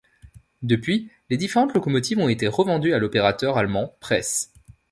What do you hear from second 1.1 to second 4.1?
les différentes locomotives ont été revendues à l'opérateur allemand